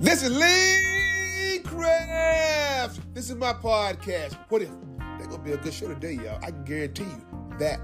This 0.00 0.22
is 0.22 0.30
Lee 0.30 1.58
Craft. 1.64 3.00
This 3.14 3.30
is 3.30 3.34
my 3.34 3.52
podcast. 3.52 4.38
What 4.48 4.62
if? 4.62 4.70
They're 5.18 5.26
gonna 5.26 5.42
be 5.42 5.50
a 5.50 5.56
good 5.56 5.74
show 5.74 5.88
today, 5.88 6.12
y'all. 6.12 6.38
I 6.40 6.52
guarantee 6.52 7.02
you 7.02 7.56
that. 7.58 7.80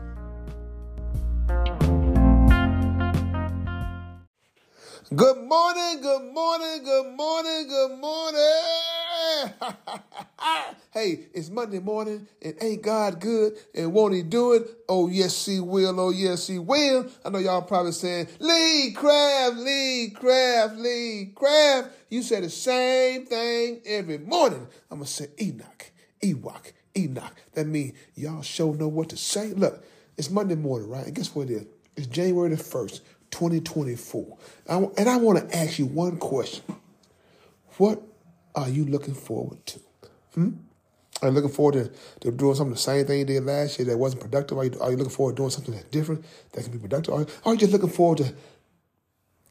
Good 5.13 5.37
morning, 5.37 6.01
good 6.01 6.33
morning, 6.33 6.83
good 6.83 7.15
morning, 7.15 7.69
good 7.69 7.99
morning. 7.99 9.53
hey, 10.95 11.27
it's 11.35 11.51
Monday 11.51 11.79
morning, 11.79 12.27
and 12.41 12.55
ain't 12.63 12.81
God 12.81 13.21
good? 13.21 13.53
And 13.75 13.93
won't 13.93 14.15
He 14.15 14.23
do 14.23 14.55
it? 14.55 14.67
Oh, 14.89 15.09
yes, 15.09 15.45
He 15.45 15.61
will. 15.61 16.01
Oh, 16.01 16.09
yes, 16.09 16.47
He 16.47 16.59
will. 16.59 17.07
I 17.23 17.29
know 17.29 17.39
y'all 17.39 17.61
probably 17.61 17.93
saying, 17.93 18.29
Lee 18.39 18.93
Craft, 18.97 19.57
Lee 19.57 20.09
Craft, 20.09 20.77
Lee 20.77 21.33
Craft. 21.35 21.91
You 22.09 22.23
say 22.23 22.41
the 22.41 22.49
same 22.49 23.27
thing 23.27 23.83
every 23.85 24.17
morning. 24.17 24.67
I'm 24.91 25.01
going 25.01 25.07
to 25.07 25.13
say 25.13 25.29
Enoch, 25.39 25.93
Ewok, 26.23 26.73
Enoch. 26.97 27.35
That 27.53 27.67
means 27.67 27.93
y'all 28.15 28.41
sure 28.41 28.75
know 28.75 28.89
what 28.89 29.11
to 29.11 29.19
say. 29.19 29.49
Look, 29.49 29.85
it's 30.17 30.31
Monday 30.31 30.55
morning, 30.55 30.89
right? 30.89 31.05
And 31.05 31.15
guess 31.15 31.35
what 31.35 31.51
it 31.51 31.53
is? 31.53 31.67
It's 31.95 32.07
January 32.07 32.49
the 32.49 32.57
1st. 32.57 33.01
2024. 33.35 34.39
And 34.69 35.09
I 35.09 35.17
want 35.17 35.39
to 35.51 35.57
ask 35.57 35.79
you 35.79 35.87
one 35.87 36.19
question. 36.19 36.65
What 37.79 38.01
are 38.55 38.69
you 38.69 38.85
looking 38.85 39.15
forward 39.15 39.67
to? 39.67 39.81
Hmm? 40.35 40.51
Are 41.21 41.29
you 41.29 41.35
looking 41.35 41.51
forward 41.51 41.75
to, 41.75 41.91
to 42.21 42.31
doing 42.31 42.55
something 42.55 42.75
the 42.75 42.79
same 42.79 43.05
thing 43.07 43.19
you 43.19 43.25
did 43.25 43.45
last 43.45 43.79
year 43.79 43.89
that 43.89 43.99
wasn't 43.99 44.23
productive? 44.23 44.57
Are 44.57 44.65
you, 44.65 44.79
are 44.81 44.91
you 44.93 44.97
looking 44.97 45.13
forward 45.13 45.33
to 45.33 45.43
doing 45.43 45.51
something 45.51 45.75
that's 45.75 45.87
different 45.87 46.25
that 46.53 46.63
can 46.63 46.73
be 46.73 46.79
productive? 46.79 47.13
Are, 47.15 47.27
are 47.45 47.55
you 47.55 47.59
just 47.59 47.73
looking 47.73 47.89
forward 47.89 48.19
to 48.19 48.35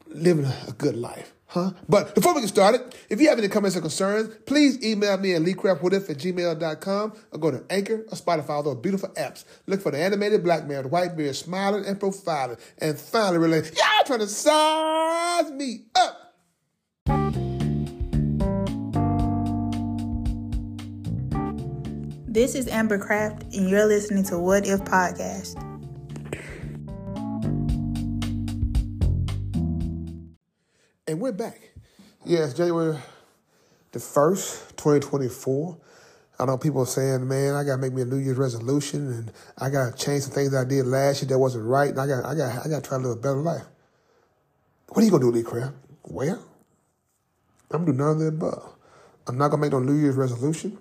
living 0.08 0.46
a, 0.46 0.56
a 0.68 0.72
good 0.72 0.96
life? 0.96 1.33
Huh? 1.46 1.72
But 1.88 2.14
before 2.14 2.34
we 2.34 2.40
get 2.40 2.48
started, 2.48 2.94
if 3.08 3.20
you 3.20 3.28
have 3.28 3.38
any 3.38 3.48
comments 3.48 3.76
or 3.76 3.80
concerns, 3.80 4.34
please 4.46 4.84
email 4.84 5.16
me 5.18 5.34
at 5.34 5.42
leecraftwhatif 5.42 6.10
at 6.10 6.16
gmail.com 6.16 7.12
or 7.32 7.38
go 7.38 7.50
to 7.50 7.64
Anchor 7.70 8.04
or 8.10 8.16
Spotify, 8.16 8.50
all 8.50 8.62
those 8.62 8.76
beautiful 8.76 9.10
apps. 9.10 9.44
Look 9.66 9.80
for 9.80 9.92
the 9.92 9.98
animated 9.98 10.42
black 10.42 10.66
man 10.66 10.82
with 10.82 10.92
white 10.92 11.16
beard 11.16 11.36
smiling 11.36 11.84
and 11.86 12.00
profiling. 12.00 12.58
And 12.78 12.98
finally, 12.98 13.38
really, 13.38 13.58
y'all 13.58 14.04
trying 14.06 14.20
to 14.20 14.26
size 14.26 15.50
me 15.52 15.84
up. 15.94 16.20
This 22.26 22.56
is 22.56 22.66
Amber 22.66 22.98
Craft, 22.98 23.44
and 23.54 23.70
you're 23.70 23.86
listening 23.86 24.24
to 24.24 24.40
What 24.40 24.66
If 24.66 24.80
Podcast. 24.80 25.73
And 31.06 31.20
we're 31.20 31.32
back. 31.32 31.60
Yes, 32.24 32.54
January 32.54 32.96
the 33.92 33.98
1st, 33.98 34.76
2024. 34.76 35.76
I 36.38 36.46
know 36.46 36.56
people 36.56 36.80
are 36.80 36.86
saying, 36.86 37.28
man, 37.28 37.54
I 37.54 37.62
gotta 37.62 37.76
make 37.76 37.92
me 37.92 38.00
a 38.00 38.04
New 38.06 38.16
Year's 38.16 38.38
resolution 38.38 39.12
and 39.12 39.32
I 39.58 39.68
gotta 39.68 39.94
change 39.94 40.22
some 40.22 40.32
things 40.32 40.54
I 40.54 40.64
did 40.64 40.86
last 40.86 41.20
year 41.20 41.28
that 41.28 41.38
wasn't 41.38 41.66
right, 41.66 41.90
and 41.90 42.00
I 42.00 42.06
got 42.06 42.24
I 42.24 42.34
got 42.34 42.64
I 42.64 42.68
gotta 42.70 42.88
try 42.88 42.96
to 42.96 43.06
live 43.06 43.18
a 43.18 43.20
better 43.20 43.36
life. 43.36 43.64
What 44.88 45.02
are 45.02 45.04
you 45.04 45.10
gonna 45.10 45.24
do, 45.24 45.30
Lee 45.30 45.42
Craft? 45.42 45.74
Well, 46.04 46.42
I'm 47.70 47.84
gonna 47.84 47.92
do 47.92 47.98
none 47.98 48.12
of 48.12 48.18
the 48.20 48.28
above. 48.28 48.74
I'm 49.26 49.36
not 49.36 49.50
gonna 49.50 49.60
make 49.60 49.72
no 49.72 49.80
New 49.80 50.00
Year's 50.00 50.16
resolution. 50.16 50.78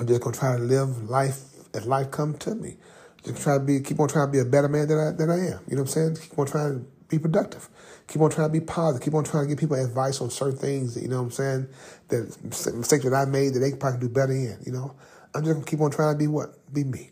I'm 0.00 0.06
just 0.06 0.22
gonna 0.22 0.34
try 0.34 0.56
to 0.56 0.62
live 0.62 1.10
life 1.10 1.42
as 1.74 1.86
life 1.86 2.10
come 2.10 2.38
to 2.38 2.54
me. 2.54 2.78
Just 3.22 3.42
try 3.42 3.58
to 3.58 3.62
be 3.62 3.80
keep 3.80 4.00
on 4.00 4.08
trying 4.08 4.28
to 4.28 4.32
be 4.32 4.38
a 4.38 4.46
better 4.46 4.68
man 4.68 4.88
than 4.88 4.98
I 4.98 5.10
than 5.10 5.28
I 5.28 5.34
am. 5.34 5.60
You 5.68 5.76
know 5.76 5.82
what 5.82 5.94
I'm 5.94 6.16
saying? 6.16 6.16
Keep 6.16 6.38
on 6.38 6.46
trying 6.46 6.80
to 6.80 6.95
be 7.08 7.18
productive. 7.18 7.68
Keep 8.08 8.22
on 8.22 8.30
trying 8.30 8.48
to 8.48 8.52
be 8.52 8.64
positive. 8.64 9.04
Keep 9.04 9.14
on 9.14 9.24
trying 9.24 9.44
to 9.44 9.48
give 9.48 9.58
people 9.58 9.76
advice 9.76 10.20
on 10.20 10.30
certain 10.30 10.58
things 10.58 10.94
that, 10.94 11.02
you 11.02 11.08
know 11.08 11.18
what 11.18 11.24
I'm 11.24 11.30
saying, 11.30 11.68
that 12.08 12.74
mistakes 12.74 13.04
that 13.04 13.14
I 13.14 13.24
made 13.24 13.54
that 13.54 13.60
they 13.60 13.70
can 13.70 13.78
probably 13.78 14.00
do 14.00 14.08
better 14.08 14.32
in, 14.32 14.58
you 14.64 14.72
know. 14.72 14.94
I'm 15.34 15.42
just 15.42 15.54
gonna 15.54 15.66
keep 15.66 15.80
on 15.80 15.90
trying 15.90 16.14
to 16.14 16.18
be 16.18 16.26
what? 16.26 16.72
Be 16.72 16.84
me. 16.84 17.10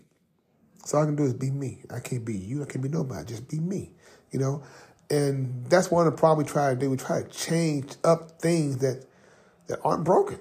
So 0.84 0.98
all 0.98 1.04
I 1.04 1.06
can 1.06 1.16
do 1.16 1.24
is 1.24 1.34
be 1.34 1.50
me. 1.50 1.82
I 1.90 2.00
can't 2.00 2.24
be 2.24 2.36
you. 2.36 2.62
I 2.62 2.66
can't 2.66 2.82
be 2.82 2.88
nobody. 2.88 3.24
Just 3.26 3.48
be 3.48 3.58
me, 3.58 3.90
you 4.30 4.38
know. 4.38 4.62
And 5.10 5.66
that's 5.68 5.90
one 5.90 6.06
of 6.06 6.12
the 6.12 6.18
problems 6.18 6.48
we 6.48 6.52
try 6.52 6.70
to 6.70 6.80
do. 6.80 6.90
We 6.90 6.96
try 6.96 7.22
to 7.22 7.28
change 7.28 7.96
up 8.04 8.40
things 8.40 8.78
that 8.78 9.04
that 9.66 9.80
aren't 9.84 10.04
broken, 10.04 10.38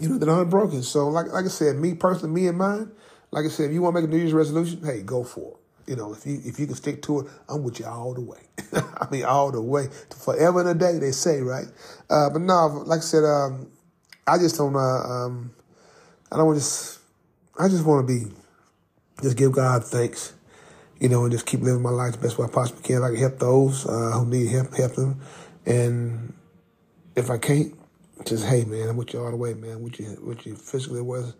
you 0.00 0.10
know, 0.10 0.18
that 0.18 0.28
aren't 0.28 0.50
broken. 0.50 0.82
So 0.82 1.08
like 1.08 1.32
like 1.32 1.44
I 1.44 1.48
said, 1.48 1.76
me 1.76 1.94
personally, 1.94 2.40
me 2.40 2.48
and 2.48 2.58
mine. 2.58 2.90
Like 3.30 3.44
I 3.44 3.48
said, 3.48 3.66
if 3.66 3.72
you 3.72 3.82
want 3.82 3.96
to 3.96 4.02
make 4.02 4.08
a 4.08 4.12
New 4.12 4.18
Year's 4.18 4.32
resolution, 4.32 4.82
hey, 4.84 5.02
go 5.02 5.24
for 5.24 5.52
it. 5.52 5.55
You 5.86 5.94
know, 5.94 6.12
if 6.12 6.26
you 6.26 6.40
if 6.44 6.58
you 6.58 6.66
can 6.66 6.74
stick 6.74 7.02
to 7.02 7.20
it, 7.20 7.26
I'm 7.48 7.62
with 7.62 7.78
you 7.78 7.86
all 7.86 8.12
the 8.12 8.20
way. 8.20 8.40
I 8.72 9.06
mean, 9.10 9.24
all 9.24 9.52
the 9.52 9.62
way 9.62 9.86
to 10.10 10.16
forever 10.16 10.60
and 10.60 10.68
a 10.70 10.74
day. 10.74 10.98
They 10.98 11.12
say, 11.12 11.40
right? 11.40 11.66
Uh, 12.10 12.28
but 12.30 12.42
no, 12.42 12.82
like 12.86 12.98
I 12.98 13.02
said, 13.02 13.24
um, 13.24 13.70
I 14.26 14.38
just 14.38 14.56
don't. 14.56 14.74
Uh, 14.74 14.78
um, 14.78 15.52
I 16.32 16.36
don't 16.38 16.54
just. 16.54 16.98
I 17.58 17.68
just 17.68 17.84
want 17.84 18.06
to 18.06 18.12
be, 18.12 18.32
just 19.22 19.36
give 19.36 19.52
God 19.52 19.84
thanks, 19.84 20.34
you 21.00 21.08
know, 21.08 21.22
and 21.22 21.32
just 21.32 21.46
keep 21.46 21.60
living 21.60 21.82
my 21.82 21.90
life 21.90 22.12
the 22.12 22.18
best 22.18 22.36
way 22.36 22.46
I 22.46 22.50
possibly 22.50 22.82
can. 22.82 23.02
I 23.02 23.08
can 23.08 23.16
help 23.16 23.38
those 23.38 23.86
uh, 23.86 24.10
who 24.10 24.26
need 24.26 24.48
help, 24.48 24.74
help 24.74 24.94
them, 24.94 25.20
and 25.64 26.34
if 27.14 27.30
I 27.30 27.38
can't, 27.38 27.74
just 28.26 28.44
hey 28.44 28.64
man, 28.64 28.88
I'm 28.88 28.96
with 28.96 29.14
you 29.14 29.22
all 29.22 29.30
the 29.30 29.36
way, 29.36 29.54
man. 29.54 29.82
With 29.82 30.00
you, 30.00 30.18
with 30.22 30.46
you 30.46 30.56
physically 30.56 31.00
was. 31.00 31.34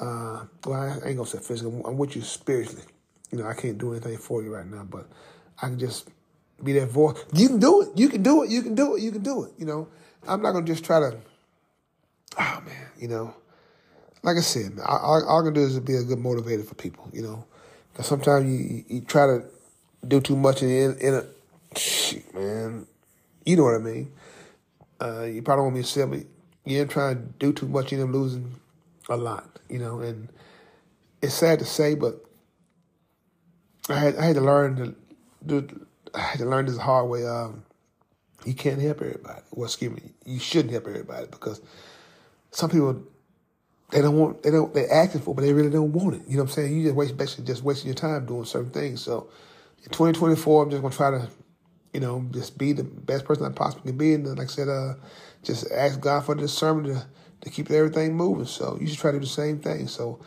Uh, 0.00 0.44
well, 0.64 0.80
I 0.80 1.08
ain't 1.08 1.16
gonna 1.16 1.26
say 1.26 1.38
physically. 1.38 1.80
I'm 1.84 1.96
with 1.96 2.16
you 2.16 2.22
spiritually. 2.22 2.84
You 3.30 3.38
know, 3.38 3.46
I 3.46 3.54
can't 3.54 3.78
do 3.78 3.92
anything 3.92 4.16
for 4.18 4.42
you 4.42 4.54
right 4.54 4.66
now, 4.66 4.84
but 4.84 5.06
I 5.60 5.68
can 5.68 5.78
just 5.78 6.08
be 6.62 6.72
that 6.74 6.88
voice. 6.88 7.16
You 7.32 7.48
can 7.48 7.58
do 7.58 7.82
it. 7.82 7.88
You 7.94 8.08
can 8.08 8.22
do 8.22 8.42
it. 8.42 8.50
You 8.50 8.62
can 8.62 8.74
do 8.74 8.96
it. 8.96 9.02
You 9.02 9.12
can 9.12 9.22
do 9.22 9.44
it. 9.44 9.52
You 9.58 9.66
know, 9.66 9.88
I'm 10.26 10.42
not 10.42 10.52
gonna 10.52 10.66
just 10.66 10.84
try 10.84 11.00
to. 11.00 11.16
Oh 12.38 12.62
man, 12.64 12.86
you 12.98 13.08
know, 13.08 13.34
like 14.22 14.36
I 14.36 14.40
said, 14.40 14.78
all, 14.84 15.24
all 15.26 15.40
I 15.40 15.44
can 15.44 15.54
do 15.54 15.62
is 15.62 15.78
be 15.80 15.96
a 15.96 16.02
good 16.02 16.18
motivator 16.18 16.64
for 16.64 16.74
people. 16.74 17.08
You 17.12 17.22
know, 17.22 17.44
because 17.92 18.06
sometimes 18.06 18.46
you, 18.46 18.84
you 18.88 19.00
try 19.02 19.26
to 19.26 19.44
do 20.06 20.20
too 20.20 20.36
much 20.36 20.62
in 20.62 20.68
in, 20.68 20.98
in 20.98 21.14
a 21.14 21.78
shit, 21.78 22.34
man. 22.34 22.86
You 23.44 23.56
know 23.56 23.64
what 23.64 23.74
I 23.74 23.78
mean. 23.78 24.12
Uh, 25.00 25.22
you 25.24 25.42
probably 25.42 25.64
want 25.64 25.76
me 25.76 25.82
to 25.82 25.88
say, 25.88 26.04
but 26.04 26.20
you 26.64 26.80
ain't 26.80 26.90
trying 26.90 27.16
to 27.16 27.22
do 27.38 27.52
too 27.52 27.68
much. 27.68 27.92
You 27.92 28.00
end 28.00 28.08
up 28.08 28.14
losing 28.14 28.54
a 29.08 29.16
lot. 29.16 29.58
You 29.68 29.78
know, 29.78 30.00
and 30.00 30.28
it's 31.22 31.34
sad 31.34 31.58
to 31.60 31.64
say, 31.64 31.94
but 31.94 32.24
I 33.88 33.98
had 33.98 34.16
I 34.16 34.24
had 34.26 34.36
to 34.36 34.42
learn 34.42 34.76
to 34.76 34.94
do. 35.46 35.86
I 36.14 36.20
had 36.20 36.38
to 36.38 36.46
learn 36.46 36.66
this 36.66 36.76
hard 36.78 37.08
way. 37.08 37.26
Um, 37.26 37.64
you 38.44 38.54
can't 38.54 38.80
help 38.80 39.00
everybody. 39.00 39.40
Well, 39.52 39.66
excuse 39.66 39.92
me, 39.92 40.12
you 40.24 40.38
shouldn't 40.38 40.72
help 40.72 40.86
everybody 40.86 41.26
because 41.30 41.60
some 42.50 42.70
people 42.70 43.02
they 43.90 44.02
don't 44.02 44.16
want 44.16 44.42
they 44.42 44.50
don't 44.50 44.72
they're 44.74 44.92
asking 44.92 45.22
for, 45.22 45.30
it, 45.32 45.34
but 45.34 45.42
they 45.42 45.52
really 45.52 45.70
don't 45.70 45.92
want 45.92 46.16
it. 46.16 46.22
You 46.26 46.36
know 46.36 46.44
what 46.44 46.50
I'm 46.50 46.54
saying? 46.54 46.76
You 46.76 46.84
just 46.84 46.94
waste 46.94 47.16
basically 47.16 47.44
just 47.44 47.62
wasting 47.62 47.88
your 47.88 47.94
time 47.94 48.26
doing 48.26 48.44
certain 48.44 48.70
things. 48.70 49.02
So 49.02 49.28
in 49.78 49.90
2024, 49.90 50.62
I'm 50.62 50.70
just 50.70 50.82
gonna 50.82 50.94
try 50.94 51.10
to, 51.10 51.28
you 51.92 52.00
know, 52.00 52.26
just 52.30 52.58
be 52.58 52.72
the 52.72 52.84
best 52.84 53.24
person 53.24 53.46
I 53.46 53.50
possibly 53.50 53.90
can 53.90 53.98
be, 53.98 54.14
and 54.14 54.26
like 54.26 54.48
I 54.48 54.50
said, 54.50 54.68
uh, 54.68 54.94
just 55.42 55.70
ask 55.72 56.00
God 56.00 56.24
for 56.24 56.34
the 56.34 56.42
discernment 56.42 56.88
to 56.88 57.06
to 57.40 57.50
keep 57.50 57.70
everything 57.70 58.14
moving. 58.14 58.46
So 58.46 58.76
you 58.80 58.86
should 58.86 58.98
try 58.98 59.12
to 59.12 59.18
do 59.18 59.24
the 59.24 59.30
same 59.30 59.60
thing. 59.60 59.88
So 59.88 60.20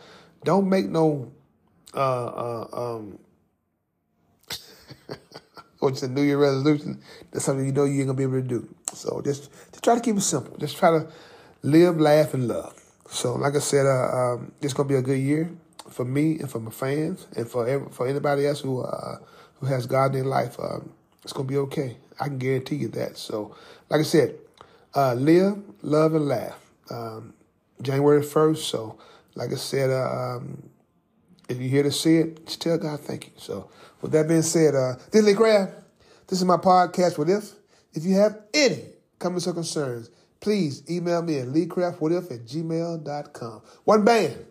don't 0.44 0.68
make 0.68 0.88
no 0.88 1.30
uh, 1.94 2.26
uh, 2.26 2.68
um, 2.72 3.18
or 5.82 5.90
just 5.90 6.04
a 6.04 6.08
New 6.08 6.22
Year 6.22 6.38
resolution, 6.38 7.02
that's 7.32 7.44
something 7.44 7.66
you 7.66 7.72
know 7.72 7.84
you 7.84 7.98
ain't 7.98 8.06
gonna 8.06 8.16
be 8.16 8.22
able 8.22 8.40
to 8.40 8.42
do. 8.42 8.74
So 8.92 9.20
just, 9.20 9.50
just 9.72 9.82
try 9.82 9.96
to 9.96 10.00
keep 10.00 10.16
it 10.16 10.20
simple. 10.20 10.56
Just 10.56 10.76
try 10.76 10.90
to 10.90 11.08
live, 11.62 12.00
laugh, 12.00 12.34
and 12.34 12.46
love. 12.46 12.80
So 13.10 13.34
like 13.34 13.56
I 13.56 13.58
said, 13.58 13.84
uh, 13.86 14.16
um, 14.16 14.52
it's 14.62 14.72
gonna 14.72 14.88
be 14.88 14.94
a 14.94 15.02
good 15.02 15.18
year 15.18 15.50
for 15.90 16.04
me 16.04 16.38
and 16.38 16.48
for 16.48 16.60
my 16.60 16.70
fans 16.70 17.26
and 17.36 17.48
for 17.50 17.66
every, 17.68 17.90
for 17.90 18.06
anybody 18.06 18.46
else 18.46 18.60
who 18.60 18.82
uh, 18.82 19.18
who 19.56 19.66
has 19.66 19.86
God 19.86 20.06
in 20.06 20.12
their 20.12 20.24
life. 20.24 20.58
Um, 20.60 20.92
it's 21.24 21.32
gonna 21.32 21.48
be 21.48 21.58
okay. 21.58 21.96
I 22.20 22.26
can 22.26 22.38
guarantee 22.38 22.76
you 22.76 22.88
that. 22.88 23.18
So 23.18 23.56
like 23.90 24.00
I 24.00 24.04
said, 24.04 24.36
uh, 24.94 25.14
live, 25.14 25.60
love, 25.82 26.14
and 26.14 26.28
laugh. 26.28 26.58
Um, 26.90 27.34
January 27.82 28.22
first. 28.22 28.68
So 28.68 28.98
like 29.34 29.50
I 29.50 29.56
said, 29.56 29.90
uh, 29.90 30.36
um, 30.36 30.62
if 31.48 31.58
you're 31.58 31.68
here 31.68 31.82
to 31.82 31.92
see 31.92 32.18
it, 32.18 32.46
just 32.46 32.60
tell 32.62 32.78
God 32.78 33.00
thank 33.00 33.26
you. 33.26 33.32
So, 33.36 33.70
with 34.00 34.12
that 34.12 34.28
being 34.28 34.42
said, 34.42 34.74
uh, 34.74 34.94
Lee 35.12 35.34
Craft. 35.34 35.74
This 36.28 36.38
is 36.38 36.44
my 36.44 36.56
podcast, 36.56 37.18
What 37.18 37.28
If? 37.28 37.52
If 37.92 38.04
you 38.04 38.14
have 38.14 38.38
any 38.54 38.84
comments 39.18 39.46
or 39.46 39.52
concerns, 39.52 40.10
please 40.40 40.82
email 40.90 41.22
me 41.22 41.38
at 41.38 41.48
leecraftwhatif 41.48 42.30
at 42.30 42.46
gmail.com. 42.46 43.62
One 43.84 44.04
band, 44.04 44.46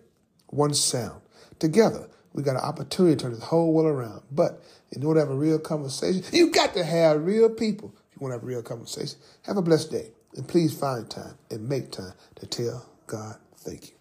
one 0.48 0.74
sound. 0.74 1.22
Together, 1.60 2.08
we 2.34 2.44
got 2.44 2.56
an 2.56 2.62
opportunity 2.62 3.16
to 3.16 3.22
turn 3.24 3.34
this 3.34 3.44
whole 3.44 3.74
world 3.74 3.88
around. 3.88 4.22
But 4.32 4.64
in 4.92 5.04
order 5.04 5.22
to 5.22 5.26
have 5.26 5.36
a 5.36 5.40
real 5.40 5.60
conversation, 5.60 6.24
you 6.32 6.52
got 6.52 6.74
to 6.76 6.84
have 6.84 7.26
real 7.26 7.50
people. 7.50 7.94
If 8.10 8.16
you 8.16 8.22
want 8.22 8.32
to 8.32 8.36
have 8.36 8.44
a 8.44 8.46
real 8.46 8.64
conversation, 8.64 9.20
have 9.46 9.58
a 9.58 9.62
blessed 9.62 9.92
day. 9.92 10.12
And 10.36 10.48
please 10.48 10.78
find 10.78 11.10
time 11.10 11.36
and 11.50 11.68
make 11.68 11.92
time 11.92 12.14
to 12.36 12.46
tell 12.46 12.90
God 13.08 13.36
thank 13.58 13.90
you. 13.90 14.01